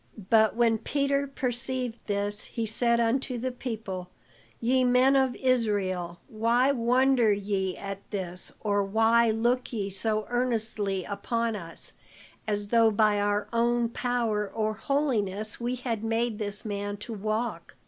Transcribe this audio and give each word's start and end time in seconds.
But 0.31 0.55
when 0.55 0.79
Peter 0.79 1.27
perceived 1.27 2.07
this 2.07 2.45
he 2.45 2.65
said 2.65 2.99
unto 2.99 3.37
the 3.37 3.51
people: 3.51 4.09
"Ye 4.59 4.83
men 4.83 5.15
of 5.15 5.35
Israel, 5.35 6.19
why 6.27 6.71
wonder 6.71 7.31
ye 7.31 7.77
at 7.77 7.99
this, 8.09 8.51
or 8.61 8.83
why 8.83 9.29
look 9.29 9.71
ye 9.71 9.91
so 9.91 10.25
earnestly 10.29 11.03
upon 11.03 11.55
us, 11.55 11.93
as 12.47 12.69
though 12.69 12.89
by 12.89 13.19
our 13.19 13.47
own 13.53 13.89
power 13.89 14.47
or 14.49 14.73
holiness 14.73 15.59
we 15.61 15.75
had 15.75 16.03
made 16.03 16.39
this 16.39 16.65
man 16.65 16.97
to 16.97 17.13
walk? 17.13 17.75